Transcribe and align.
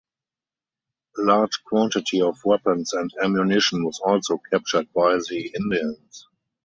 A 1.19 1.21
large 1.21 1.63
quantity 1.63 2.23
of 2.23 2.35
weapons 2.43 2.91
and 2.93 3.11
ammunition 3.21 3.83
was 3.85 3.99
also 4.03 4.39
captured 4.49 4.91
by 4.93 5.17
the 5.29 5.51
Indians. 5.55 6.27